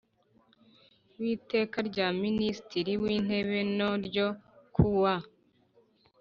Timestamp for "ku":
4.73-4.85